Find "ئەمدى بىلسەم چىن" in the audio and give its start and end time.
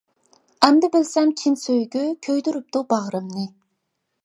0.67-1.59